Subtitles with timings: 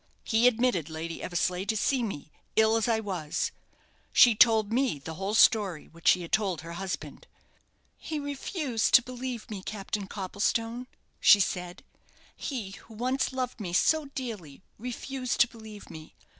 [0.23, 3.51] He admitted Lady Eversleigh to see me, ill as I was.
[4.11, 7.27] She told me the whole story which she told her husband.
[7.97, 10.87] 'He refused to believe me, Captain Copplestone,'
[11.19, 11.83] she said;
[12.35, 16.15] 'he who once loved me so dearly refused to believe me.